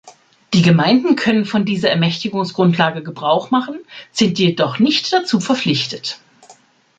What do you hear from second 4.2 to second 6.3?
jedoch nicht dazu verpflichtet.